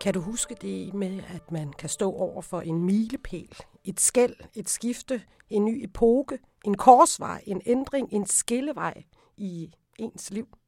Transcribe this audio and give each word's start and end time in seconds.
Kan 0.00 0.14
du 0.14 0.20
huske 0.20 0.54
det 0.54 0.94
med, 0.94 1.22
at 1.34 1.52
man 1.52 1.72
kan 1.72 1.88
stå 1.88 2.12
over 2.12 2.42
for 2.42 2.60
en 2.60 2.82
milepæl, 2.82 3.56
et 3.84 4.00
skæld, 4.00 4.36
et 4.54 4.68
skifte, 4.68 5.22
en 5.50 5.64
ny 5.64 5.84
epoke, 5.84 6.38
en 6.64 6.76
korsvej, 6.76 7.42
en 7.46 7.62
ændring, 7.66 8.12
en 8.12 8.26
skillevej 8.26 9.04
i 9.36 9.72
ens 9.98 10.30
liv? 10.30 10.58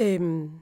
Øhm, 0.00 0.60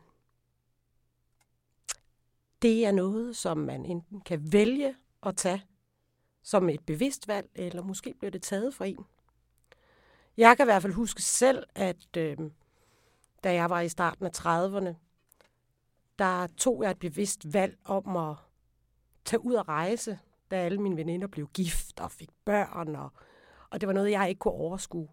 det 2.62 2.87
er 2.87 2.93
noget, 2.93 3.37
som 3.37 3.59
man 3.59 3.84
enten 3.84 4.20
kan 4.20 4.52
vælge 4.52 4.95
at 5.23 5.36
tage 5.36 5.64
som 6.43 6.68
et 6.68 6.86
bevidst 6.86 7.29
valg, 7.29 7.50
eller 7.55 7.82
måske 7.82 8.14
bliver 8.18 8.30
det 8.30 8.43
taget 8.43 8.75
for 8.75 8.84
en. 8.84 9.05
Jeg 10.36 10.57
kan 10.57 10.64
i 10.64 10.70
hvert 10.70 10.82
fald 10.82 10.92
huske 10.92 11.23
selv, 11.23 11.66
at 11.75 12.16
øh, 12.16 12.36
da 13.45 13.55
jeg 13.55 13.70
var 13.70 13.80
i 13.80 13.89
starten 13.89 14.27
af 14.27 14.30
30'erne, 14.39 15.08
der 16.18 16.46
tog 16.56 16.82
jeg 16.82 16.90
et 16.90 16.98
bevidst 16.98 17.54
valg 17.54 17.78
om 17.84 18.16
at 18.16 18.36
tage 19.24 19.45
ud 19.45 19.54
og 19.54 19.68
rejse, 19.68 20.18
da 20.50 20.56
alle 20.56 20.80
mine 20.80 20.96
veninder 20.96 21.27
blev 21.27 21.48
gift 21.54 22.00
og 22.00 22.10
fik 22.10 22.30
børn, 22.44 22.96
og, 22.96 23.12
og 23.70 23.80
det 23.80 23.86
var 23.86 23.92
noget, 23.92 24.10
jeg 24.10 24.28
ikke 24.28 24.38
kunne 24.38 24.54
overskue. 24.54 25.08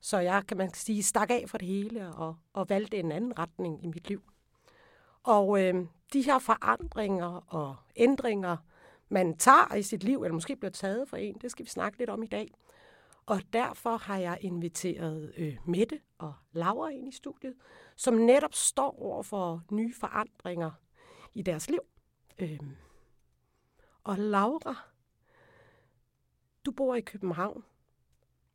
Så 0.00 0.18
jeg, 0.18 0.42
kan 0.48 0.56
man 0.56 0.74
sige, 0.74 1.02
stak 1.02 1.30
af 1.30 1.44
for 1.48 1.58
det 1.58 1.68
hele 1.68 2.14
og, 2.14 2.36
og 2.52 2.68
valgte 2.68 2.96
en 2.96 3.12
anden 3.12 3.38
retning 3.38 3.84
i 3.84 3.86
mit 3.86 4.08
liv. 4.08 4.22
Og 5.22 5.62
øh, 5.62 5.86
de 6.12 6.22
her 6.22 6.38
forandringer 6.38 7.54
og 7.54 7.76
ændringer, 7.96 8.56
man 9.08 9.36
tager 9.36 9.74
i 9.74 9.82
sit 9.82 10.04
liv, 10.04 10.22
eller 10.22 10.34
måske 10.34 10.56
bliver 10.56 10.70
taget 10.70 11.08
for 11.08 11.16
en, 11.16 11.38
det 11.40 11.50
skal 11.50 11.64
vi 11.64 11.70
snakke 11.70 11.98
lidt 11.98 12.10
om 12.10 12.22
i 12.22 12.26
dag. 12.26 12.54
Og 13.26 13.42
derfor 13.52 13.96
har 13.96 14.18
jeg 14.18 14.38
inviteret 14.40 15.32
øh, 15.36 15.56
Mette 15.66 16.00
og 16.18 16.34
Laura 16.52 16.88
ind 16.88 17.08
i 17.08 17.12
studiet, 17.12 17.54
som 17.96 18.14
netop 18.14 18.54
står 18.54 19.02
over 19.02 19.22
for 19.22 19.62
nye 19.70 19.94
forandringer 19.94 20.70
i 21.34 21.42
deres 21.42 21.70
liv. 21.70 21.80
Øhm. 22.38 22.76
Og 24.04 24.18
Laura, 24.18 24.74
du 26.66 26.70
bor 26.70 26.94
i 26.94 27.00
København 27.00 27.64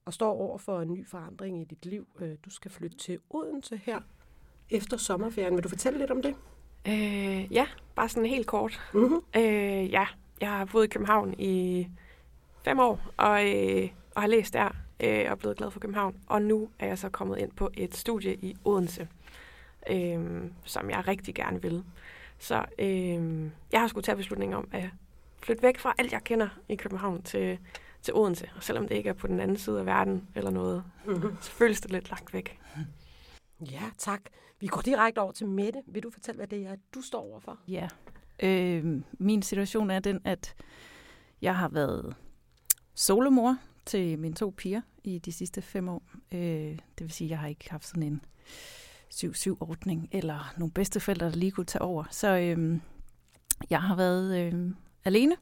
og 0.06 0.14
står 0.14 0.32
over 0.32 0.58
for 0.58 0.82
en 0.82 0.94
ny 0.94 1.08
forandring 1.08 1.62
i 1.62 1.64
dit 1.64 1.86
liv. 1.86 2.08
Øh, 2.20 2.38
du 2.46 2.50
skal 2.50 2.72
flytte 2.72 2.98
til 2.98 3.20
Odense 3.30 3.78
her 3.78 4.00
efter 4.70 4.98
sommerferien. 4.98 5.56
Vil 5.56 5.64
du 5.64 5.70
fortælle 5.70 6.00
lidt 6.00 6.12
om 6.12 6.22
det? 6.22 6.36
Øh, 6.88 7.54
ja, 7.54 7.68
bare 7.96 8.10
sådan 8.10 8.30
helt 8.30 8.48
kort. 8.48 8.82
Mm-hmm. 8.94 9.22
Øh, 9.36 9.92
ja, 9.92 10.08
jeg 10.42 10.50
har 10.50 10.66
boet 10.66 10.86
i 10.86 10.88
København 10.88 11.34
i 11.40 11.88
fem 12.64 12.80
år, 12.80 13.02
og, 13.18 13.56
øh, 13.56 13.90
og 14.16 14.22
har 14.22 14.28
læst 14.28 14.54
der 14.54 14.70
øh, 15.00 15.32
og 15.32 15.40
blevet 15.40 15.58
glad 15.58 15.72
for 15.72 15.80
København. 15.80 16.16
Og 16.28 16.42
nu 16.42 16.70
er 16.80 16.88
jeg 16.88 16.98
så 16.98 17.10
kommet 17.10 17.38
ind 17.38 17.52
på 17.52 17.70
et 17.74 17.96
studie 17.96 18.36
i 18.36 18.56
Odense, 18.66 19.08
øh, 19.90 20.44
som 20.64 20.90
jeg 20.90 21.08
rigtig 21.08 21.36
gerne 21.36 21.62
vil. 21.62 21.84
Så 22.40 22.66
øh, 22.80 23.50
jeg 23.72 23.80
har 23.80 23.88
skulle 23.88 24.04
tage 24.04 24.16
beslutning 24.16 24.56
om 24.56 24.68
at 24.72 24.90
flytte 25.44 25.64
væk 25.64 25.78
fra 25.78 25.94
alt, 25.98 26.12
jeg 26.12 26.24
kender 26.24 26.48
i 26.70 26.76
København 26.76 27.22
til, 27.22 27.60
til 28.02 28.14
Odense. 28.14 28.50
Og 28.56 28.64
selvom 28.64 28.88
det 28.88 28.96
ikke 28.96 29.10
er 29.10 29.14
på 29.14 29.28
den 29.28 29.40
anden 29.40 29.58
side 29.58 29.80
af 29.80 29.86
verden 29.86 30.28
eller 30.36 30.52
noget, 30.52 30.84
så 31.42 31.52
føles 31.52 31.82
det 31.82 31.92
lidt 31.92 32.10
langt 32.10 32.34
væk. 32.34 32.60
Ja, 33.72 33.84
tak. 33.98 34.22
Vi 34.60 34.68
går 34.68 34.82
direkte 34.82 35.20
over 35.20 35.32
til 35.32 35.48
Mette. 35.48 35.82
Vil 35.88 36.04
du 36.04 36.12
fortælle, 36.12 36.38
hvad 36.38 36.48
det 36.48 36.66
er, 36.66 36.76
du 36.94 37.02
står 37.02 37.22
overfor? 37.22 37.58
Ja. 37.68 37.88
Øh, 38.44 39.02
min 39.12 39.42
situation 39.42 39.90
er 39.92 40.00
den, 40.00 40.22
at 40.24 40.56
jeg 41.42 41.56
har 41.56 41.68
været 41.70 42.16
solomor 42.96 43.58
til 43.90 44.20
mine 44.20 44.36
to 44.36 44.54
piger 44.58 44.82
i 45.04 45.20
de 45.20 45.32
sidste 45.32 45.62
fem 45.62 45.90
år. 45.90 46.04
Øh, 46.32 46.40
det 46.40 46.80
vil 47.00 47.12
sige, 47.12 47.28
at 47.28 47.32
jeg 47.32 47.40
har 47.40 47.48
ikke 47.48 47.72
haft 47.72 47.88
sådan 47.88 48.04
en 48.04 48.22
7-7-ordning 49.14 50.10
eller 50.12 50.54
nogle 50.58 50.72
bedsteforældre, 50.72 51.30
der 51.30 51.36
lige 51.36 51.52
kunne 51.52 51.66
tage 51.66 51.82
over. 51.82 52.04
Så 52.12 52.28
øh, 52.28 52.80
jeg 53.70 53.82
har 53.82 53.96
været 53.96 54.38
øh, 54.40 54.72
alene. 55.06 55.36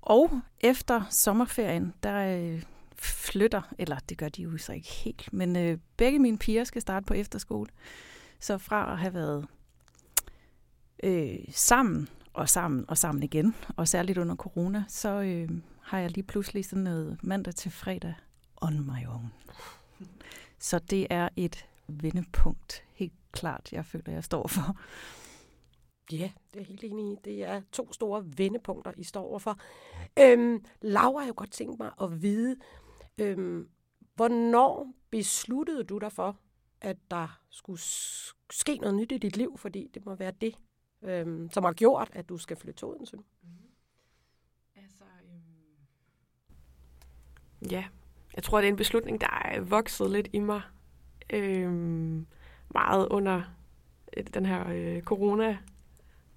Og 0.00 0.40
efter 0.60 1.02
sommerferien, 1.10 1.94
der 2.02 2.38
øh, 2.38 2.62
flytter, 2.96 3.62
eller 3.78 3.98
det 4.08 4.18
gør 4.18 4.28
de 4.28 4.42
jo 4.42 4.58
så 4.58 4.72
ikke 4.72 4.88
helt, 4.88 5.32
men 5.32 5.56
øh, 5.56 5.78
begge 5.96 6.18
mine 6.18 6.38
piger 6.38 6.64
skal 6.64 6.82
starte 6.82 7.06
på 7.06 7.14
efterskole. 7.14 7.70
Så 8.40 8.58
fra 8.58 8.92
at 8.92 8.98
have 8.98 9.14
været 9.14 9.46
øh, 11.02 11.38
sammen 11.50 12.08
og 12.32 12.48
sammen 12.48 12.84
og 12.88 12.98
sammen 12.98 13.22
igen, 13.22 13.54
og 13.76 13.88
særligt 13.88 14.18
under 14.18 14.36
corona, 14.36 14.84
så 14.88 15.08
øh, 15.08 15.48
har 15.80 15.98
jeg 15.98 16.10
lige 16.10 16.24
pludselig 16.24 16.64
sådan 16.64 16.84
noget 16.84 17.18
mandag 17.22 17.54
til 17.54 17.70
fredag 17.70 18.14
on 18.60 18.80
my 18.80 19.06
own. 19.08 19.32
Så 20.58 20.78
det 20.78 21.06
er 21.10 21.28
et 21.36 21.66
vendepunkt, 21.88 22.84
helt 22.94 23.12
klart, 23.32 23.72
jeg 23.72 23.86
føler, 23.86 24.12
jeg 24.12 24.24
står 24.24 24.48
for. 24.48 24.76
Ja, 26.12 26.30
det 26.54 26.60
er 26.60 26.64
helt 26.64 26.84
enig 26.84 27.12
i. 27.12 27.16
Det 27.24 27.44
er 27.44 27.62
to 27.72 27.92
store 27.92 28.24
vendepunkter, 28.36 28.92
I 28.96 29.04
står 29.04 29.22
overfor. 29.22 29.58
Øhm, 30.18 30.64
Laura, 30.80 31.20
jeg 31.20 31.28
jo 31.28 31.34
godt 31.36 31.50
tænkt 31.50 31.78
mig 31.78 31.90
at 32.02 32.22
vide, 32.22 32.56
øhm, 33.18 33.68
hvornår 34.14 34.92
besluttede 35.10 35.84
du 35.84 35.98
dig 35.98 36.12
for, 36.12 36.36
at 36.80 36.96
der 37.10 37.40
skulle 37.50 37.80
ske 38.52 38.76
noget 38.76 38.96
nyt 38.96 39.12
i 39.12 39.18
dit 39.18 39.36
liv, 39.36 39.58
fordi 39.58 39.90
det 39.94 40.06
må 40.06 40.14
være 40.14 40.32
det, 40.40 40.54
øhm, 41.02 41.50
som 41.50 41.64
har 41.64 41.72
gjort, 41.72 42.10
at 42.12 42.28
du 42.28 42.38
skal 42.38 42.56
flytte 42.56 42.78
til 42.78 42.86
Odense? 42.86 43.16
Mm-hmm. 43.16 43.70
Altså, 44.76 45.04
øhm... 45.04 45.40
ja, 47.70 47.84
jeg 48.36 48.42
tror, 48.42 48.58
det 48.58 48.66
er 48.66 48.72
en 48.72 48.76
beslutning, 48.76 49.20
der 49.20 49.42
er 49.44 49.60
vokset 49.60 50.10
lidt 50.10 50.28
i 50.32 50.38
mig 50.38 50.62
øhm, 51.32 52.26
meget 52.68 53.08
under 53.08 53.42
øh, 54.16 54.24
den 54.34 54.46
her 54.46 54.68
øh, 54.68 55.02
corona 55.02 55.58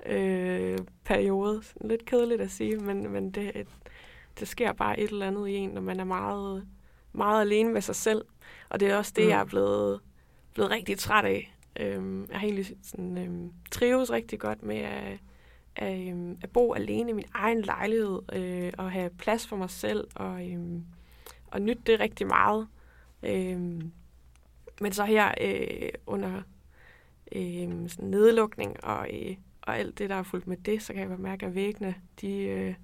øh, 0.05 0.77
periode. 1.03 1.63
Lidt 1.81 2.05
kedeligt 2.05 2.41
at 2.41 2.51
sige, 2.51 2.77
men, 2.77 3.09
men 3.09 3.31
det, 3.31 3.67
det 4.39 4.47
sker 4.47 4.73
bare 4.73 4.99
et 4.99 5.09
eller 5.09 5.27
andet 5.27 5.47
i 5.47 5.53
en, 5.55 5.69
når 5.69 5.81
man 5.81 5.99
er 5.99 6.03
meget, 6.03 6.67
meget 7.13 7.41
alene 7.41 7.73
med 7.73 7.81
sig 7.81 7.95
selv. 7.95 8.25
Og 8.69 8.79
det 8.79 8.89
er 8.89 8.97
også 8.97 9.13
det, 9.15 9.23
mm. 9.23 9.29
jeg 9.29 9.39
er 9.39 9.45
blevet, 9.45 9.99
blevet 10.53 10.71
rigtig 10.71 10.99
træt 10.99 11.25
af. 11.25 11.54
Øhm, 11.79 12.27
jeg 12.29 12.39
har 12.39 12.47
egentlig 12.47 12.75
sådan, 12.81 13.17
øhm, 13.17 13.51
trives 13.71 14.11
rigtig 14.11 14.39
godt 14.39 14.63
med 14.63 14.77
at, 14.77 15.19
at, 15.75 16.07
øhm, 16.07 16.37
at 16.41 16.49
bo 16.49 16.73
alene 16.73 17.09
i 17.09 17.13
min 17.13 17.25
egen 17.33 17.61
lejlighed 17.61 18.19
øh, 18.33 18.71
og 18.77 18.91
have 18.91 19.09
plads 19.09 19.47
for 19.47 19.55
mig 19.55 19.69
selv 19.69 20.07
og, 20.15 20.51
øhm, 20.51 20.85
og 21.47 21.61
nytte 21.61 21.81
det 21.85 21.99
rigtig 21.99 22.27
meget. 22.27 22.67
Øhm, 23.23 23.91
men 24.81 24.91
så 24.91 25.05
her 25.05 25.33
øh, 25.41 25.89
under 26.05 26.41
øh, 27.31 27.89
sådan 27.89 28.09
nedlukning 28.09 28.83
og, 28.83 29.07
øh, 29.13 29.35
og 29.61 29.77
alt 29.77 29.97
det, 29.97 30.09
der 30.09 30.15
er 30.15 30.23
fulgt 30.23 30.47
med 30.47 30.57
det, 30.57 30.81
så 30.81 30.93
kan 30.93 31.01
jeg 31.01 31.09
bare 31.09 31.17
mærke, 31.17 31.45
at 31.45 31.55
væggene, 31.55 31.95
de, 32.21 32.37
øh, 32.37 32.75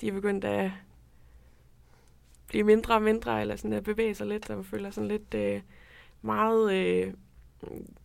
de 0.00 0.08
er 0.08 0.12
begyndt 0.12 0.44
at 0.44 0.70
blive 2.48 2.64
mindre 2.64 2.94
og 2.94 3.02
mindre, 3.02 3.40
eller 3.40 3.56
sådan 3.56 3.72
at 3.72 3.84
bevæge 3.84 4.14
sig 4.14 4.26
lidt, 4.26 4.50
og 4.50 4.56
jeg 4.56 4.64
føler 4.64 4.90
sådan 4.90 5.08
lidt 5.08 5.34
øh, 5.34 5.60
meget... 6.22 6.74
Øh, 6.74 7.14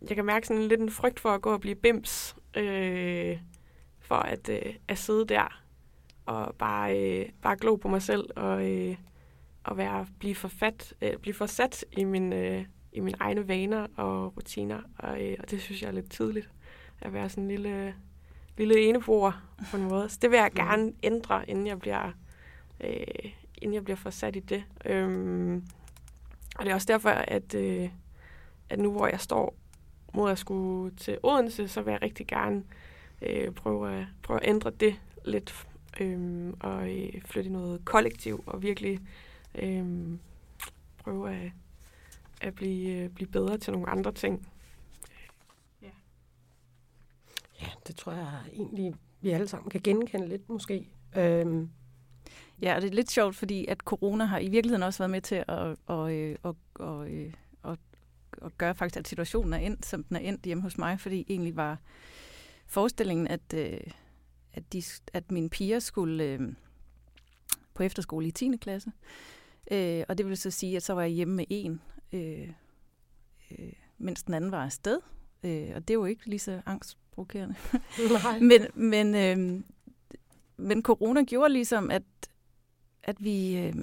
jeg 0.08 0.16
kan 0.16 0.24
mærke 0.24 0.46
sådan 0.46 0.62
lidt 0.62 0.80
en 0.80 0.90
frygt 0.90 1.20
for 1.20 1.28
at 1.28 1.42
gå 1.42 1.52
og 1.52 1.60
blive 1.60 1.74
bims, 1.74 2.36
øh, 2.56 3.38
for 4.00 4.14
at, 4.14 4.48
øh, 4.48 4.74
at 4.88 4.98
sidde 4.98 5.26
der 5.26 5.62
og 6.26 6.54
bare, 6.58 6.98
øh, 6.98 7.28
bare 7.42 7.56
glo 7.56 7.76
på 7.76 7.88
mig 7.88 8.02
selv 8.02 8.30
og, 8.36 8.70
øh, 8.70 8.96
og 9.64 9.76
være, 9.76 10.06
blive, 10.18 10.34
forfat, 10.34 10.94
øh, 11.02 11.16
blive 11.16 11.34
forsat 11.34 11.84
i, 11.92 12.04
min, 12.04 12.32
øh, 12.32 12.64
i 12.92 13.00
mine 13.00 13.16
egne 13.20 13.48
vaner 13.48 13.86
og 13.96 14.36
rutiner, 14.36 14.80
og, 14.98 15.22
øh, 15.22 15.36
og 15.38 15.50
det 15.50 15.60
synes 15.60 15.82
jeg 15.82 15.88
er 15.88 15.92
lidt 15.92 16.10
tidligt, 16.10 16.50
at 17.00 17.12
være 17.12 17.28
sådan 17.28 17.44
en 17.44 17.50
lille, 17.50 17.94
lille 18.58 18.80
eneboer 18.80 19.56
på 19.70 19.76
en 19.76 19.82
måde. 19.82 20.08
Så 20.08 20.18
det 20.22 20.30
vil 20.30 20.36
jeg 20.36 20.52
gerne 20.52 20.92
ændre, 21.02 21.50
inden 21.50 21.66
jeg 21.66 21.78
bliver, 21.78 22.12
øh, 22.84 23.32
inden 23.58 23.74
jeg 23.74 23.84
bliver 23.84 23.96
forsat 23.96 24.36
i 24.36 24.40
det. 24.40 24.64
Øhm, 24.84 25.66
og 26.56 26.64
det 26.64 26.70
er 26.70 26.74
også 26.74 26.92
derfor, 26.92 27.10
at, 27.10 27.54
øh, 27.54 27.90
at 28.72 28.78
nu 28.78 28.92
hvor 28.92 29.06
jeg 29.06 29.20
står 29.20 29.54
mod 30.14 30.30
at 30.30 30.38
skulle 30.38 30.96
til 30.96 31.18
Odense, 31.22 31.68
så 31.68 31.82
vil 31.82 31.92
jeg 31.92 32.02
rigtig 32.02 32.26
gerne 32.26 32.64
øh, 33.22 33.50
prøve, 33.50 33.92
at, 33.92 34.06
prøve 34.22 34.42
at 34.42 34.48
ændre 34.48 34.70
det 34.70 35.00
lidt, 35.24 35.66
øh, 36.00 36.52
og 36.60 36.90
øh, 36.90 37.22
flytte 37.24 37.50
i 37.50 37.52
noget 37.52 37.84
kollektiv, 37.84 38.44
og 38.46 38.62
virkelig 38.62 39.00
øh, 39.54 39.84
prøve 40.98 41.34
at, 41.34 41.52
at 42.40 42.54
blive, 42.54 43.02
øh, 43.02 43.08
blive 43.08 43.28
bedre 43.28 43.58
til 43.58 43.72
nogle 43.72 43.88
andre 43.88 44.12
ting. 44.12 44.48
Ja. 45.82 45.90
ja, 47.60 47.66
det 47.86 47.96
tror 47.96 48.12
jeg 48.12 48.40
egentlig, 48.52 48.94
vi 49.20 49.30
alle 49.30 49.48
sammen 49.48 49.70
kan 49.70 49.80
genkende 49.84 50.28
lidt 50.28 50.48
måske. 50.48 50.88
Øhm. 51.16 51.70
Ja, 52.62 52.74
og 52.76 52.82
det 52.82 52.90
er 52.90 52.94
lidt 52.94 53.10
sjovt, 53.10 53.36
fordi 53.36 53.66
at 53.66 53.78
corona 53.78 54.24
har 54.24 54.38
i 54.38 54.48
virkeligheden 54.48 54.82
også 54.82 54.98
været 54.98 55.10
med 55.10 55.20
til 55.20 55.34
at, 55.34 55.48
at, 55.48 55.76
at, 55.88 56.36
at, 56.44 56.54
at, 56.80 57.34
at, 57.64 57.78
at 58.44 58.58
gøre 58.58 58.74
faktisk, 58.74 58.98
at 58.98 59.08
situationen 59.08 59.52
er 59.52 59.58
endt, 59.58 59.86
som 59.86 60.04
den 60.04 60.16
er 60.16 60.20
endt 60.20 60.42
hjemme 60.42 60.62
hos 60.62 60.78
mig, 60.78 61.00
fordi 61.00 61.24
egentlig 61.28 61.56
var 61.56 61.78
forestillingen, 62.66 63.28
at, 63.28 63.54
øh, 63.54 63.80
at, 64.52 64.72
de, 64.72 64.82
at 65.12 65.30
mine 65.30 65.50
piger 65.50 65.78
skulle 65.78 66.24
øh, 66.24 66.40
på 67.74 67.82
efterskole 67.82 68.26
i 68.26 68.30
10. 68.30 68.56
klasse. 68.56 68.92
Øh, 69.70 70.04
og 70.08 70.18
det 70.18 70.26
vil 70.26 70.36
så 70.36 70.50
sige, 70.50 70.76
at 70.76 70.82
så 70.82 70.94
var 70.94 71.02
jeg 71.02 71.10
hjemme 71.10 71.34
med 71.34 71.44
en, 71.48 71.80
øh, 72.12 72.48
øh, 73.50 73.72
mens 73.98 74.22
den 74.22 74.34
anden 74.34 74.50
var 74.52 74.64
afsted. 74.64 74.98
Øh, 75.42 75.70
og 75.74 75.88
det 75.88 75.90
er 75.90 75.98
jo 75.98 76.04
ikke 76.04 76.26
lige 76.26 76.38
så 76.38 76.62
angstprovokerende. 76.66 77.54
Men, 78.48 78.66
men, 78.74 79.14
øh, 79.14 79.62
men 80.56 80.82
corona 80.82 81.22
gjorde 81.22 81.52
ligesom, 81.52 81.90
at, 81.90 82.02
at 83.02 83.24
vi... 83.24 83.58
Øh, 83.58 83.74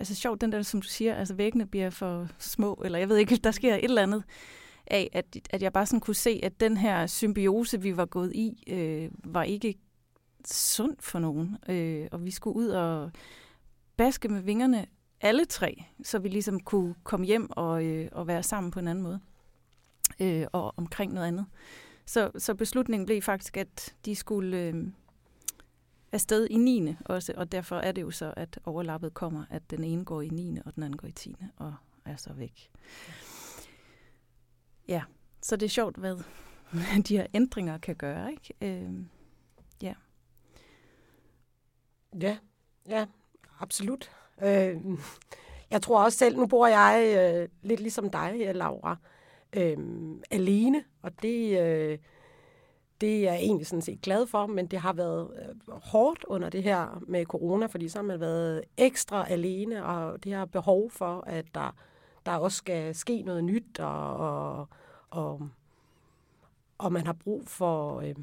altså 0.00 0.14
sjovt, 0.14 0.40
den 0.40 0.52
der, 0.52 0.62
som 0.62 0.82
du 0.82 0.88
siger, 0.88 1.14
altså 1.14 1.34
væggene 1.34 1.66
bliver 1.66 1.90
for 1.90 2.28
små, 2.38 2.82
eller 2.84 2.98
jeg 2.98 3.08
ved 3.08 3.16
ikke, 3.16 3.36
der 3.36 3.50
sker 3.50 3.74
et 3.74 3.84
eller 3.84 4.02
andet 4.02 4.24
af, 4.86 5.10
at, 5.12 5.24
at 5.50 5.62
jeg 5.62 5.72
bare 5.72 5.86
sådan 5.86 6.00
kunne 6.00 6.14
se, 6.14 6.40
at 6.42 6.60
den 6.60 6.76
her 6.76 7.06
symbiose, 7.06 7.80
vi 7.80 7.96
var 7.96 8.06
gået 8.06 8.32
i, 8.34 8.64
øh, 8.66 9.10
var 9.24 9.42
ikke 9.42 9.78
sund 10.46 10.96
for 11.00 11.18
nogen. 11.18 11.56
Øh, 11.68 12.08
og 12.12 12.24
vi 12.24 12.30
skulle 12.30 12.56
ud 12.56 12.68
og 12.68 13.10
baske 13.96 14.28
med 14.28 14.40
vingerne 14.40 14.86
alle 15.20 15.44
tre, 15.44 15.84
så 16.04 16.18
vi 16.18 16.28
ligesom 16.28 16.60
kunne 16.60 16.94
komme 17.04 17.26
hjem 17.26 17.50
og, 17.50 17.84
øh, 17.84 18.08
og 18.12 18.26
være 18.26 18.42
sammen 18.42 18.70
på 18.70 18.78
en 18.78 18.88
anden 18.88 19.02
måde. 19.02 19.20
Øh, 20.20 20.46
og 20.52 20.74
omkring 20.76 21.12
noget 21.12 21.26
andet. 21.26 21.46
Så, 22.06 22.30
så 22.38 22.54
beslutningen 22.54 23.06
blev 23.06 23.22
faktisk, 23.22 23.56
at 23.56 23.94
de 24.04 24.16
skulle 24.16 24.58
øh, 24.58 24.74
afsted 26.12 26.46
i 26.50 26.56
9. 26.56 26.94
også, 27.04 27.32
og 27.36 27.52
derfor 27.52 27.76
er 27.76 27.92
det 27.92 28.02
jo 28.02 28.10
så, 28.10 28.34
at 28.36 28.58
overlappet 28.64 29.14
kommer, 29.14 29.44
at 29.50 29.70
den 29.70 29.84
ene 29.84 30.04
går 30.04 30.22
i 30.22 30.28
9. 30.28 30.58
og 30.64 30.74
den 30.74 30.82
anden 30.82 30.96
går 30.96 31.08
i 31.08 31.12
10. 31.12 31.36
og 31.56 31.74
er 32.04 32.16
så 32.16 32.32
væk. 32.32 32.70
Ja, 34.88 35.02
så 35.42 35.56
det 35.56 35.66
er 35.66 35.70
sjovt, 35.70 35.96
hvad 35.96 36.16
de 37.08 37.16
her 37.16 37.26
ændringer 37.34 37.78
kan 37.78 37.96
gøre, 37.96 38.30
ikke? 38.30 38.54
Øh, 38.60 38.92
ja. 39.82 39.94
Ja, 42.20 42.38
ja, 42.88 43.06
absolut. 43.60 44.10
Øh, 44.42 44.76
jeg 45.70 45.82
tror 45.82 46.04
også 46.04 46.18
selv, 46.18 46.36
nu 46.36 46.46
bor 46.46 46.66
jeg 46.66 47.14
øh, 47.16 47.48
lidt 47.62 47.80
ligesom 47.80 48.10
dig, 48.10 48.54
Laura, 48.54 48.96
øh, 49.52 49.78
alene, 50.30 50.84
og 51.02 51.22
det, 51.22 51.60
øh, 51.60 51.98
det 53.00 53.16
er 53.16 53.32
jeg 53.32 53.36
egentlig 53.36 53.66
sådan 53.66 53.82
set 53.82 54.00
glad 54.00 54.26
for, 54.26 54.46
men 54.46 54.66
det 54.66 54.78
har 54.78 54.92
været 54.92 55.30
øh, 55.38 55.74
hårdt 55.82 56.24
under 56.24 56.48
det 56.48 56.62
her 56.62 57.02
med 57.06 57.24
corona, 57.24 57.66
fordi 57.66 57.88
så 57.88 57.98
har 57.98 58.02
man 58.02 58.20
været 58.20 58.64
ekstra 58.76 59.30
alene, 59.30 59.84
og 59.84 60.24
det 60.24 60.32
har 60.32 60.44
behov 60.44 60.90
for, 60.90 61.24
at 61.26 61.54
der, 61.54 61.74
der 62.26 62.32
også 62.32 62.56
skal 62.56 62.94
ske 62.94 63.22
noget 63.22 63.44
nyt, 63.44 63.80
og, 63.80 64.16
og, 64.16 64.68
og, 65.10 65.48
og 66.78 66.92
man 66.92 67.06
har 67.06 67.12
brug 67.12 67.42
for... 67.46 68.00
Øh, 68.00 68.14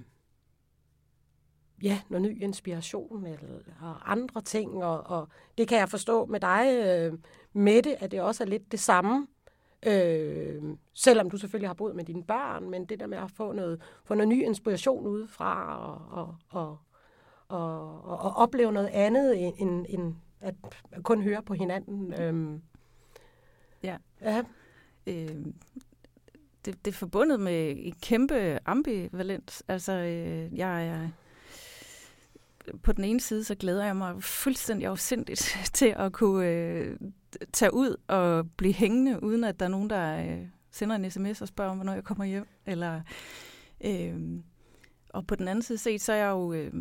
ja, 1.83 2.01
noget 2.09 2.21
ny 2.21 2.43
inspiration 2.43 3.25
eller 3.25 4.01
andre 4.05 4.41
ting. 4.41 4.83
Og, 4.83 5.03
og 5.07 5.27
det 5.57 5.67
kan 5.67 5.77
jeg 5.77 5.89
forstå 5.89 6.25
med 6.25 6.39
dig, 6.39 6.85
øh, 6.85 7.19
Mette, 7.53 8.03
at 8.03 8.11
det 8.11 8.21
også 8.21 8.43
er 8.43 8.47
lidt 8.47 8.71
det 8.71 8.79
samme. 8.79 9.27
Øh, 9.85 10.63
selvom 10.93 11.29
du 11.29 11.37
selvfølgelig 11.37 11.69
har 11.69 11.73
boet 11.73 11.95
med 11.95 12.03
dine 12.03 12.23
børn, 12.23 12.69
men 12.69 12.85
det 12.85 12.99
der 12.99 13.07
med 13.07 13.17
at 13.17 13.31
få 13.31 13.51
noget, 13.51 13.81
få 14.05 14.13
noget 14.13 14.27
ny 14.27 14.45
inspiration 14.45 15.07
udefra 15.07 15.79
og, 15.79 16.17
og, 16.23 16.35
og, 16.49 16.77
og, 17.47 18.03
og, 18.03 18.19
og 18.19 18.35
opleve 18.35 18.71
noget 18.71 18.87
andet 18.87 19.61
end, 19.61 19.85
end 19.89 20.15
at 20.41 20.55
kun 21.03 21.21
høre 21.21 21.43
på 21.43 21.53
hinanden. 21.53 22.13
Øh, 22.21 22.59
ja. 23.83 23.97
ja. 24.21 24.43
Øh, 25.07 25.45
det, 26.65 26.85
det 26.85 26.91
er 26.91 26.95
forbundet 26.95 27.39
med 27.39 27.75
en 27.77 27.95
kæmpe 28.01 28.59
ambivalens. 28.65 29.63
Altså, 29.67 29.93
øh, 29.93 30.57
jeg 30.57 30.87
er 30.87 31.09
på 32.83 32.91
den 32.91 33.03
ene 33.03 33.21
side, 33.21 33.43
så 33.43 33.55
glæder 33.55 33.85
jeg 33.85 33.95
mig 33.95 34.23
fuldstændig 34.23 34.87
afsindigt 34.87 35.57
til 35.73 35.93
at 35.97 36.13
kunne 36.13 36.47
øh, 36.47 36.97
tage 37.53 37.73
ud 37.73 37.95
og 38.07 38.51
blive 38.57 38.73
hængende, 38.73 39.23
uden 39.23 39.43
at 39.43 39.59
der 39.59 39.65
er 39.65 39.69
nogen, 39.69 39.89
der 39.89 40.25
øh, 40.25 40.47
sender 40.71 40.95
en 40.95 41.11
sms 41.11 41.41
og 41.41 41.47
spørger, 41.47 41.71
om, 41.71 41.77
hvornår 41.77 41.93
jeg 41.93 42.03
kommer 42.03 42.25
hjem. 42.25 42.47
Eller, 42.65 43.01
øh, 43.81 44.39
og 45.09 45.27
på 45.27 45.35
den 45.35 45.47
anden 45.47 45.61
side 45.61 45.77
set, 45.77 46.01
så 46.01 46.13
er 46.13 46.17
jeg 46.17 46.29
jo 46.29 46.53
øh, 46.53 46.73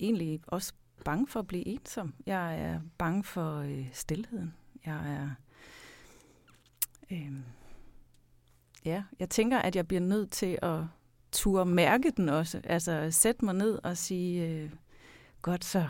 egentlig 0.00 0.40
også 0.46 0.72
bange 1.04 1.26
for 1.26 1.40
at 1.40 1.46
blive 1.46 1.66
ensom. 1.66 2.14
Jeg 2.26 2.60
er 2.60 2.80
bange 2.98 3.24
for 3.24 3.58
øh, 3.58 3.86
stillheden. 3.92 4.54
Jeg 4.86 5.12
er... 5.12 5.30
Øh, 7.10 7.32
ja, 8.84 9.02
jeg 9.18 9.30
tænker, 9.30 9.58
at 9.58 9.76
jeg 9.76 9.88
bliver 9.88 10.00
nødt 10.00 10.30
til 10.30 10.58
at 10.62 10.80
turde 11.32 11.70
mærke 11.70 12.12
den 12.16 12.28
også. 12.28 12.60
Altså 12.64 13.10
sætte 13.10 13.44
mig 13.44 13.54
ned 13.54 13.78
og 13.84 13.96
sige, 13.96 14.48
øh, 14.48 14.70
godt 15.42 15.64
så, 15.64 15.88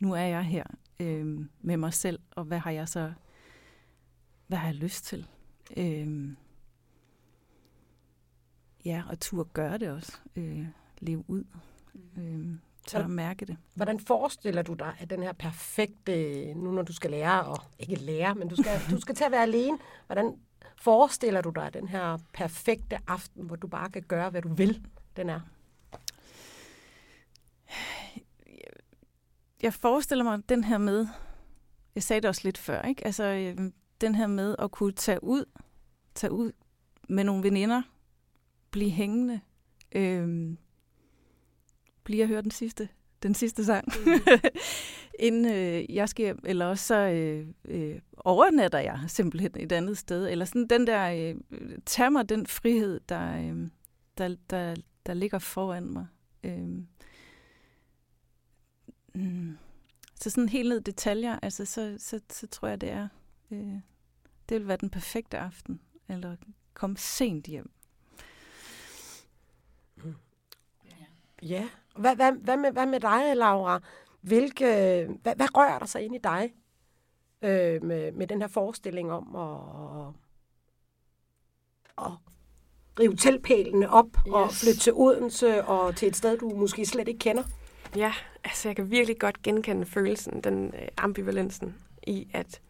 nu 0.00 0.12
er 0.12 0.20
jeg 0.20 0.44
her 0.44 0.64
øh, 1.00 1.46
med 1.60 1.76
mig 1.76 1.94
selv, 1.94 2.20
og 2.30 2.44
hvad 2.44 2.58
har 2.58 2.70
jeg 2.70 2.88
så, 2.88 3.12
hvad 4.46 4.58
har 4.58 4.66
jeg 4.66 4.74
lyst 4.74 5.04
til? 5.04 5.26
Øh, 5.76 6.30
ja, 8.84 9.02
og 9.08 9.20
turde 9.20 9.48
gøre 9.52 9.78
det 9.78 9.90
også. 9.90 10.18
Øh, 10.36 10.66
leve 11.00 11.24
ud. 11.28 11.44
Øh, 12.16 12.48
tør 12.86 13.04
at 13.04 13.10
mærke 13.10 13.46
det. 13.46 13.56
Hvordan 13.74 14.00
forestiller 14.00 14.62
du 14.62 14.74
dig, 14.74 14.94
at 14.98 15.10
den 15.10 15.22
her 15.22 15.32
perfekte, 15.32 16.54
nu 16.54 16.70
når 16.72 16.82
du 16.82 16.92
skal 16.92 17.10
lære, 17.10 17.44
og 17.44 17.58
ikke 17.78 17.94
lære, 17.94 18.34
men 18.34 18.48
du 18.48 18.56
skal, 18.56 18.80
du 18.90 19.00
skal 19.00 19.14
til 19.14 19.24
at 19.24 19.32
være 19.32 19.42
alene, 19.42 19.78
hvordan 20.06 20.38
forestiller 20.76 21.40
du 21.40 21.50
dig 21.50 21.70
den 21.74 21.88
her 21.88 22.18
perfekte 22.34 22.98
aften, 23.06 23.46
hvor 23.46 23.56
du 23.56 23.66
bare 23.66 23.90
kan 23.90 24.02
gøre, 24.02 24.30
hvad 24.30 24.42
du 24.42 24.54
vil, 24.54 24.86
den 25.16 25.30
er? 25.30 25.40
Jeg 29.62 29.74
forestiller 29.74 30.24
mig 30.24 30.48
den 30.48 30.64
her 30.64 30.78
med, 30.78 31.06
jeg 31.94 32.02
sagde 32.02 32.20
det 32.20 32.28
også 32.28 32.40
lidt 32.44 32.58
før, 32.58 32.82
ikke? 32.82 33.06
Altså, 33.06 33.24
øh, 33.24 33.70
den 34.00 34.14
her 34.14 34.26
med 34.26 34.56
at 34.58 34.70
kunne 34.70 34.92
tage 34.92 35.24
ud, 35.24 35.44
tage 36.14 36.32
ud 36.32 36.52
med 37.08 37.24
nogle 37.24 37.42
veninder, 37.42 37.82
blive 38.70 38.90
hængende, 38.90 39.40
øh, 39.92 40.56
blive 42.04 42.22
at 42.22 42.28
høre 42.28 42.42
den 42.42 42.50
sidste 42.50 42.88
den 43.22 43.34
sidste 43.34 43.64
sang, 43.64 43.88
mm. 44.06 44.12
inden 45.18 45.46
øh, 45.46 45.94
jeg 45.94 46.08
skal 46.08 46.24
hjem. 46.24 46.38
Eller 46.44 46.66
også 46.66 46.86
så 46.86 46.94
øh, 46.94 47.46
øh, 47.64 48.00
overnatter 48.16 48.78
jeg 48.78 49.00
simpelthen 49.06 49.50
et 49.56 49.72
andet 49.72 49.98
sted. 49.98 50.28
Eller 50.28 50.44
sådan 50.44 50.66
den 50.66 50.86
der, 50.86 51.10
øh, 51.10 51.34
tag 51.86 52.12
mig 52.12 52.28
den 52.28 52.46
frihed, 52.46 53.00
der, 53.08 53.36
øh, 53.36 53.68
der, 54.18 54.36
der, 54.50 54.74
der 55.06 55.14
ligger 55.14 55.38
foran 55.38 55.92
mig. 55.92 56.06
Øh, 56.44 56.68
mm. 59.22 59.58
Så 60.14 60.30
sådan 60.30 60.48
helt 60.48 60.68
ned 60.68 60.80
detaljer, 60.80 61.38
altså 61.42 61.64
så, 61.64 61.96
så, 61.98 62.20
så 62.30 62.46
tror 62.46 62.68
jeg, 62.68 62.80
det 62.80 62.90
er, 62.90 63.08
øh, 63.50 63.74
det 64.48 64.60
vil 64.60 64.68
være 64.68 64.76
den 64.76 64.90
perfekte 64.90 65.38
aften. 65.38 65.80
Eller 66.08 66.36
komme 66.74 66.96
sent 66.96 67.46
hjem. 67.46 67.70
Mm. 69.96 70.14
Ja, 71.42 71.68
hvad, 71.96 72.16
hvad, 72.16 72.32
hvad, 72.32 72.56
med, 72.56 72.72
hvad 72.72 72.86
med 72.86 73.00
dig, 73.00 73.36
Laura? 73.36 73.80
Hvilke, 74.20 74.64
hvad, 75.22 75.36
hvad 75.36 75.56
rører 75.56 75.78
der 75.78 75.86
sig 75.86 76.02
ind 76.02 76.14
i 76.14 76.18
dig 76.18 76.54
øh, 77.42 77.84
med, 77.84 78.12
med 78.12 78.26
den 78.26 78.40
her 78.40 78.48
forestilling 78.48 79.12
om 79.12 79.36
at, 79.36 80.14
at, 82.06 82.12
rive 83.00 83.16
tilpælene 83.16 83.90
op 83.90 84.06
yes. 84.06 84.32
og 84.32 84.52
flytte 84.52 84.80
til 84.80 84.92
Odense 84.92 85.64
og 85.64 85.96
til 85.96 86.08
et 86.08 86.16
sted, 86.16 86.38
du 86.38 86.48
måske 86.48 86.86
slet 86.86 87.08
ikke 87.08 87.18
kender? 87.18 87.44
Ja, 87.96 88.12
altså 88.44 88.68
jeg 88.68 88.76
kan 88.76 88.90
virkelig 88.90 89.18
godt 89.18 89.42
genkende 89.42 89.86
følelsen, 89.86 90.40
den 90.40 90.74
øh, 90.74 90.88
ambivalensen 90.96 91.74
i, 92.06 92.28
at, 92.34 92.60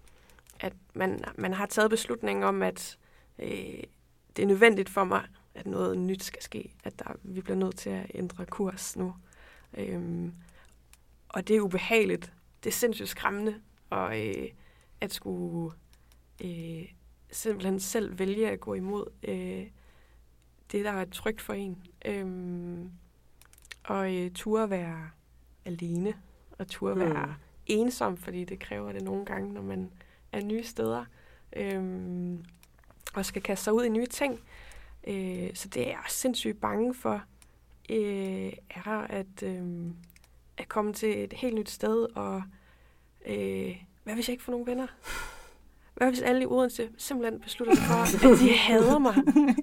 at 0.61 0.73
man, 0.95 1.25
man 1.37 1.53
har 1.53 1.67
taget 1.67 1.91
beslutningen 1.91 2.45
om, 2.45 2.63
at 2.63 2.99
øh, 3.39 3.83
det 4.37 4.43
er 4.43 4.47
nødvendigt 4.47 4.89
for 4.89 5.05
mig 5.05 5.23
at 5.55 5.67
noget 5.67 5.99
nyt 5.99 6.23
skal 6.23 6.43
ske, 6.43 6.75
at 6.85 6.99
der, 6.99 7.13
vi 7.23 7.41
bliver 7.41 7.57
nødt 7.57 7.77
til 7.77 7.91
at 7.91 8.11
ændre 8.15 8.47
kurs 8.47 8.97
nu. 8.97 9.15
Øhm, 9.77 10.35
og 11.29 11.49
det 11.49 11.57
er 11.57 11.61
ubehageligt. 11.61 12.33
Det 12.65 12.71
er 12.71 12.75
sindssygt 12.75 13.09
skræmmende 13.09 13.61
og, 13.91 14.27
øh, 14.27 14.49
at 15.01 15.13
skulle 15.13 15.77
øh, 16.45 16.85
simpelthen 17.31 17.81
selv 17.81 18.19
vælge 18.19 18.51
at 18.51 18.61
gå 18.61 18.75
imod 18.75 19.05
øh, 19.23 19.67
det, 20.73 20.85
der 20.85 20.91
er 20.91 21.05
trygt 21.05 21.41
for 21.41 21.53
en. 21.53 21.83
Øhm, 22.05 22.91
og 23.89 24.15
øh, 24.15 24.31
turde 24.31 24.71
være 24.71 25.11
alene, 25.65 26.15
og 26.59 26.69
turde 26.69 26.95
mm. 26.95 27.01
være 27.01 27.35
ensom, 27.67 28.17
fordi 28.17 28.45
det 28.45 28.59
kræver 28.59 28.93
det 28.93 29.03
nogle 29.03 29.25
gange, 29.25 29.53
når 29.53 29.63
man 29.63 29.91
er 30.33 30.41
nye 30.41 30.65
steder, 30.65 31.05
øhm, 31.57 32.45
og 33.15 33.25
skal 33.25 33.43
kaste 33.43 33.65
sig 33.65 33.73
ud 33.73 33.85
i 33.85 33.89
nye 33.89 34.07
ting. 34.07 34.41
Øh, 35.07 35.55
så 35.55 35.69
det 35.69 35.83
er 35.83 35.91
jeg 35.91 36.03
sindssygt 36.09 36.61
bange 36.61 36.95
for, 36.95 37.23
øh, 37.91 38.53
er 38.71 39.07
at, 39.11 39.43
øh, 39.43 39.91
at 40.59 40.69
komme 40.69 40.93
til 40.93 41.25
et 41.25 41.33
helt 41.33 41.55
nyt 41.55 41.71
sted, 41.71 42.07
og 42.17 42.43
øh, 43.27 43.77
hvad 44.05 44.15
hvis 44.15 44.29
jeg 44.29 44.33
ikke 44.33 44.45
får 44.45 44.53
nogen 44.53 44.67
venner? 44.67 44.87
Hvad 45.99 46.09
hvis 46.09 46.21
alle 46.21 46.43
i 46.43 46.47
Odense 46.47 46.89
simpelthen 46.99 47.41
beslutter 47.41 47.75
sig 47.75 47.85
for, 48.21 48.33
at 48.33 48.39
de 48.39 48.53
hader 48.69 48.99
mig, 48.99 49.15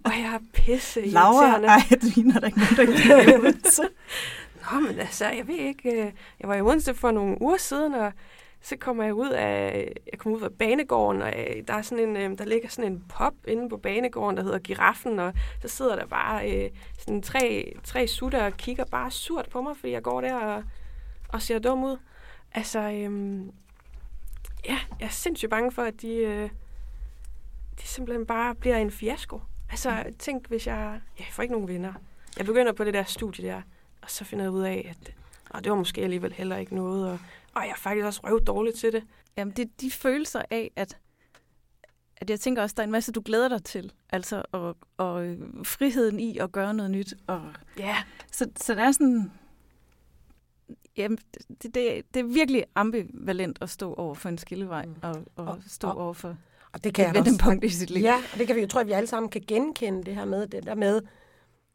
og 0.06 0.12
jeg 0.12 0.34
er 0.34 0.40
pisse 0.54 1.02
Laura, 1.02 1.66
ej, 1.66 1.82
det 1.90 2.04
ligner 2.16 2.40
da 2.40 2.48
ikke 2.48 2.60
noget, 3.08 3.40
Odense. 3.40 3.84
Nå, 4.72 4.80
men 4.80 5.00
altså, 5.00 5.26
jeg 5.26 5.48
ved 5.48 5.56
ikke. 5.56 5.92
Øh, 5.92 6.12
jeg 6.40 6.50
var 6.50 6.56
i 6.56 6.62
Odense 6.62 6.94
for 6.94 7.12
nogle 7.12 7.42
uger 7.42 7.58
siden, 7.58 7.94
og 7.94 8.12
så 8.62 8.76
kommer 8.78 9.04
jeg 9.04 9.14
ud 9.14 9.30
af, 9.30 9.92
jeg 10.12 10.20
kommer 10.20 10.38
ud 10.38 10.44
af 10.44 10.52
banegården, 10.52 11.22
og 11.22 11.34
øh, 11.40 11.64
der, 11.68 11.74
er 11.74 11.82
sådan 11.82 12.10
en, 12.10 12.18
øh, 12.18 12.38
der 12.38 12.46
ligger 12.46 12.70
sådan 12.70 12.92
en 12.92 13.04
pop 13.10 13.34
inde 13.48 13.70
på 13.70 13.78
banegården, 13.78 14.38
der 14.38 14.44
hedder 14.44 14.60
Giraffen, 14.60 15.20
og 15.20 15.34
så 15.62 15.68
sidder 15.68 15.96
der 15.96 16.06
bare 16.06 16.70
sådan 16.98 17.22
tre, 17.22 17.74
tre 17.84 18.08
sutter 18.08 18.46
og 18.46 18.54
kigger 18.58 18.86
bare 18.86 19.12
surt 19.12 19.50
på 19.52 19.62
mig, 19.62 19.78
fordi 19.78 19.94
jeg 19.94 20.04
går 20.04 20.22
der 20.22 20.36
og, 20.36 20.64
og 21.30 21.42
ser 21.42 21.60
dum 21.60 21.84
ud. 21.84 21.98
Altså, 22.54 22.80
øh, 22.80 23.42
ja, 24.66 24.80
jeg 25.00 25.06
er 25.06 25.10
sindssygt 25.10 25.50
bange 25.50 25.72
for, 25.72 25.84
at 25.84 26.02
de, 26.02 26.14
øh, 26.16 26.50
de 27.82 27.88
simpelthen 27.88 28.26
bare 28.26 28.56
bliver 28.56 28.78
en 28.78 28.92
fiasko. 28.92 29.42
Altså, 29.70 30.04
tænk, 30.20 30.48
hvis 30.48 30.68
jeg... 30.68 31.02
Jeg 31.20 31.28
får 31.32 31.44
ikke 31.44 31.54
nogen 31.54 31.68
venner. 31.68 31.94
Jeg 32.38 32.46
begynder 32.46 32.74
på 32.74 32.84
det 32.84 32.94
der 32.94 33.04
studie 33.04 33.48
der, 33.48 33.62
og 34.02 34.12
så 34.12 34.24
finder 34.26 34.46
jeg 34.46 34.52
ud 34.52 34.62
af, 34.62 34.88
at 34.90 35.16
og 35.50 35.64
det 35.64 35.70
var 35.70 35.78
måske 35.78 36.02
alligevel 36.02 36.34
heller 36.34 36.58
ikke 36.58 36.76
noget, 36.76 37.12
og, 37.12 37.20
og 37.54 37.62
jeg 37.62 37.72
er 37.72 37.78
faktisk 37.78 38.06
også 38.06 38.22
røv 38.24 38.40
dårligt 38.48 38.78
til 38.78 38.94
det. 38.94 39.04
Jamen, 39.38 39.54
det 39.54 39.66
er 39.66 39.70
de 39.82 39.92
følelser 39.92 40.42
af, 40.50 40.72
at, 40.76 40.98
at 42.18 42.30
jeg 42.30 42.40
tænker 42.40 42.62
også, 42.62 42.74
der 42.78 42.84
er 42.84 42.86
en 42.86 42.92
masse, 42.92 43.12
du 43.12 43.22
glæder 43.26 43.48
dig 43.48 43.64
til. 43.64 43.92
Altså, 44.10 44.44
og, 44.52 44.78
og 44.98 45.26
øh, 45.26 45.40
friheden 45.66 46.20
i 46.20 46.38
at 46.38 46.52
gøre 46.52 46.74
noget 46.74 46.92
nyt. 46.92 47.14
Og, 47.28 47.42
Ja, 47.78 47.98
så, 48.32 48.50
så 48.56 48.76
der 48.76 48.84
er 48.84 48.92
sådan... 48.92 49.32
Jamen, 50.98 51.18
det, 51.64 51.76
det, 51.76 52.02
det 52.14 52.20
er 52.20 52.24
virkelig 52.24 52.66
ambivalent 52.76 53.58
at 53.62 53.70
stå 53.70 53.94
over 53.94 54.14
for 54.16 54.30
en 54.30 54.38
skillevej, 54.38 54.86
Mm. 54.86 54.96
og, 55.02 55.16
og, 55.36 55.46
Og- 55.46 55.60
stå 55.68 55.88
og- 55.88 55.98
over 55.98 56.14
for 56.14 56.38
Og 56.74 56.84
det 56.84 56.94
kan 56.94 57.06
et 57.06 57.18
også 57.18 57.24
vendepunkt 57.30 57.64
i 57.64 57.70
sit 57.70 57.90
liv. 57.90 58.02
Ja, 58.04 58.16
og 58.34 58.40
det 58.40 58.48
kan 58.48 58.56
vi 58.56 58.62
jo, 58.62 58.68
tror 58.68 58.80
jeg, 58.80 58.88
vi 58.88 58.92
alle 58.92 59.08
sammen 59.08 59.30
kan 59.30 59.42
genkende 59.48 60.04
det 60.04 60.16
her 60.16 60.26
med, 60.26 60.48
det 60.48 60.66
der 60.66 60.76
med, 60.76 61.02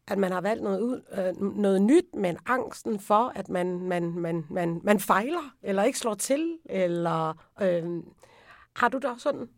at 0.09 0.19
man 0.19 0.33
har 0.33 0.41
valgt 0.41 0.63
noget, 0.63 0.81
ud, 0.81 1.01
øh, 1.19 1.43
noget 1.57 1.83
nyt, 1.83 2.05
men 2.15 2.37
angsten 2.47 3.01
for, 3.01 3.33
at 3.35 3.49
man, 3.49 3.81
man, 3.81 4.11
man, 4.19 4.45
man, 4.51 4.81
man 4.85 5.01
fejler, 5.01 5.55
eller 5.63 5.83
ikke 5.83 5.99
slår 5.99 6.15
til, 6.15 6.59
eller 6.65 7.45
øh, 7.63 8.03
har 8.77 8.89
du 8.89 8.99
da 8.99 9.15
sådan? 9.19 9.49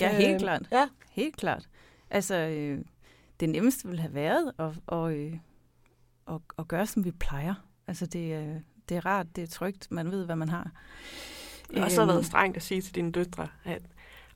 Ja, 0.00 0.16
helt 0.16 0.34
Øh, 0.34 0.40
klart. 0.40 0.68
Ja, 0.72 0.88
Helt 1.10 1.36
klart. 1.36 1.68
Altså, 2.10 2.34
øh, 2.34 2.78
det 3.40 3.48
nemmeste 3.48 3.88
ville 3.88 4.00
have 4.02 4.14
været 4.14 4.52
at, 4.58 4.70
og, 4.86 5.12
øh, 5.14 5.32
at, 6.28 6.38
at 6.58 6.68
gøre, 6.68 6.86
som 6.86 7.04
vi 7.04 7.10
plejer. 7.10 7.54
Altså, 7.86 8.06
det, 8.06 8.34
er- 8.34 8.60
det 8.88 8.96
er 8.96 9.06
rart, 9.06 9.26
det 9.36 9.42
er 9.44 9.48
trygt, 9.48 9.86
man 9.90 10.10
ved, 10.10 10.24
hvad 10.24 10.36
man 10.36 10.48
har. 10.48 10.70
det 11.70 11.78
har 11.78 11.84
også 11.84 12.00
Øhm, 12.00 12.08
været 12.08 12.26
strengt 12.26 12.56
at 12.56 12.62
sige 12.62 12.80
til 12.82 12.94
dine 12.94 13.12
døtre, 13.12 13.48
at 13.64 13.82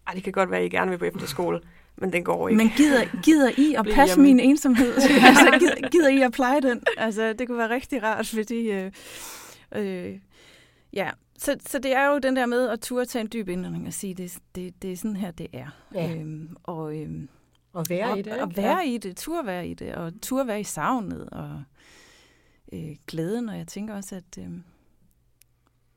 ej, 0.06 0.14
det 0.14 0.22
kan 0.24 0.32
godt 0.32 0.50
være, 0.50 0.60
at 0.60 0.66
I 0.66 0.68
gerne 0.68 0.90
vil 0.90 0.98
på 0.98 1.04
efterskole, 1.04 1.60
men 1.96 2.12
den 2.12 2.24
går 2.24 2.48
ikke. 2.48 2.56
Men 2.56 2.70
gider, 2.76 3.22
gider 3.22 3.50
I 3.58 3.74
at 3.74 3.84
passe 3.94 4.16
hjemme. 4.16 4.22
min 4.24 4.40
ensomhed? 4.40 4.94
altså, 5.28 5.56
gider, 5.58 5.88
gider 5.88 6.08
I 6.08 6.22
at 6.22 6.32
pleje 6.32 6.60
den? 6.60 6.82
Altså, 6.96 7.32
det 7.32 7.46
kunne 7.48 7.58
være 7.58 7.70
rigtig 7.70 8.02
rart, 8.02 8.26
fordi... 8.26 8.70
Øh, 8.70 8.92
øh, 9.74 10.18
ja, 10.92 11.10
så, 11.38 11.56
så 11.66 11.78
det 11.78 11.92
er 11.96 12.06
jo 12.06 12.18
den 12.18 12.36
der 12.36 12.46
med 12.46 12.68
at 12.68 12.80
turde 12.80 13.06
tage 13.06 13.20
en 13.20 13.28
dyb 13.32 13.48
indånding 13.48 13.86
og 13.86 13.92
sige, 13.92 14.14
det, 14.14 14.38
det, 14.54 14.82
det 14.82 14.92
er 14.92 14.96
sådan 14.96 15.16
her, 15.16 15.30
det 15.30 15.46
er. 15.52 15.68
Ja. 15.94 16.14
Øhm, 16.14 16.56
og, 16.62 16.96
øhm, 16.96 17.28
og 17.72 17.86
være 17.88 18.10
og, 18.10 18.18
i 18.18 18.22
det. 18.22 18.32
og 18.32 18.56
være 18.56 18.86
i 18.86 18.98
det, 18.98 19.16
turde 19.16 19.46
være 19.46 19.68
i 19.68 19.74
det, 19.74 19.94
og 19.94 20.12
turde 20.22 20.48
være 20.48 20.60
i 20.60 20.64
savnet, 20.64 21.28
og 21.30 21.62
øh, 22.72 22.96
glæden, 23.06 23.48
og 23.48 23.58
jeg 23.58 23.66
tænker 23.66 23.94
også, 23.94 24.16
at 24.16 24.38
øh, 24.38 24.50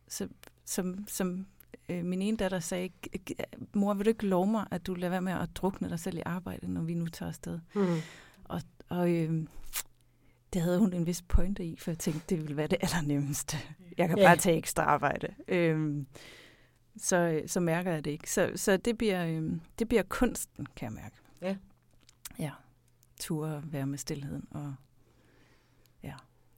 så, 0.07 0.27
som, 0.65 1.05
som 1.07 1.45
øh, 1.89 2.05
min 2.05 2.21
ene 2.21 2.38
datter 2.38 2.59
sagde, 2.59 2.89
"G- 3.07 3.19
g- 3.31 3.65
mor, 3.73 3.93
vil 3.93 4.05
du 4.05 4.09
ikke 4.09 4.25
love 4.27 4.47
mig, 4.47 4.67
at 4.71 4.88
du 4.88 4.93
lader 4.93 5.09
være 5.09 5.21
med 5.21 5.33
at 5.33 5.49
drukne 5.55 5.89
dig 5.89 5.99
selv 5.99 6.17
i 6.17 6.21
arbejde, 6.25 6.73
når 6.73 6.81
vi 6.81 6.93
nu 6.93 7.07
tager 7.07 7.27
afsted? 7.29 7.59
Mm. 7.75 7.97
Og 8.89 9.09
øh, 9.15 9.47
det 10.53 10.61
havde 10.61 10.79
hun 10.79 10.93
en 10.93 11.05
vis 11.05 11.21
pointe 11.21 11.65
i, 11.65 11.77
for 11.77 11.91
jeg 11.91 11.97
tænkte, 11.99 12.23
det 12.29 12.38
ville 12.41 12.57
være 12.57 12.67
det 12.67 12.77
allernemmeste. 12.81 13.57
Jeg 13.97 14.09
kan 14.09 14.17
Ja. 14.17 14.25
bare 14.27 14.38
tage 14.38 14.57
ekstra 14.57 14.83
arbejde. 14.83 15.27
Øh, 15.47 16.05
så, 16.97 17.41
så 17.47 17.59
mærker 17.59 17.91
jeg 17.91 18.05
det 18.05 18.11
ikke. 18.11 18.31
Så, 18.31 18.51
så 18.55 18.77
det, 18.77 18.97
bliver, 18.97 19.25
øh, 19.25 19.51
det 19.79 19.88
bliver 19.88 20.03
kunsten, 20.03 20.65
kan 20.75 20.85
jeg 20.85 20.93
mærke. 20.93 21.15
Ja. 21.41 21.55
Ja. 22.39 22.51
Ture 23.19 23.63
være 23.65 23.85
med 23.88 23.97
stillheden, 23.97 24.47
og 24.51 24.75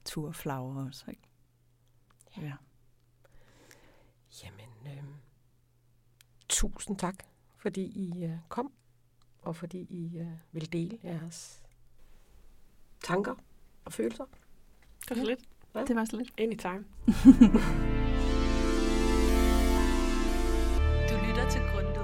turflagre 0.04 0.86
også. 0.86 1.04
Ikke? 1.08 1.22
Ja. 2.36 2.42
ja. 2.42 2.52
Jamen, 4.44 4.68
øh, 4.86 5.04
tusind 6.48 6.98
tak, 6.98 7.14
fordi 7.56 7.82
I 7.82 8.24
øh, 8.24 8.36
kom, 8.48 8.72
og 9.42 9.56
fordi 9.56 9.86
I 9.90 10.18
øh, 10.18 10.26
vil 10.52 10.72
dele 10.72 10.98
jeres 11.04 11.62
tanker 13.02 13.34
og 13.84 13.92
følelser. 13.92 14.24
Det 15.08 15.10
var 15.10 15.16
så 15.16 15.24
lidt. 15.24 15.40
Hvad? 15.72 15.86
Det 15.86 15.96
var 15.96 16.04
så 16.04 16.16
lidt. 16.16 16.30
Anytime. 16.38 16.84
du 21.08 21.14
lytter 21.26 21.50
til 21.50 21.60
Grundløs. 21.60 22.01